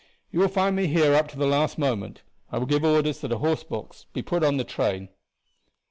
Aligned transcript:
You 0.31 0.39
will 0.39 0.47
find 0.47 0.75
me 0.75 0.87
here 0.87 1.13
up 1.13 1.27
to 1.27 1.37
the 1.37 1.45
last 1.45 1.77
moment. 1.77 2.23
I 2.51 2.57
will 2.57 2.65
give 2.65 2.83
orders 2.83 3.19
that 3.21 3.31
a 3.31 3.37
horse 3.37 3.63
box 3.63 4.07
be 4.13 4.23
put 4.23 4.43
on 4.43 4.53
to 4.53 4.57
the 4.63 4.63
train." 4.63 5.09